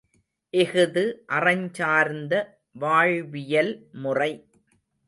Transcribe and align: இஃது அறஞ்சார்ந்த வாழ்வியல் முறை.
இஃது 0.53 1.03
அறஞ்சார்ந்த 1.27 2.33
வாழ்வியல் 2.73 3.73
முறை. 3.91 4.31